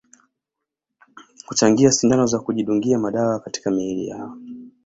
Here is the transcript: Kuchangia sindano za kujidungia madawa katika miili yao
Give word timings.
Kuchangia 1.47 1.91
sindano 1.91 2.25
za 2.25 2.39
kujidungia 2.39 2.99
madawa 2.99 3.39
katika 3.39 3.71
miili 3.71 4.07
yao 4.07 4.37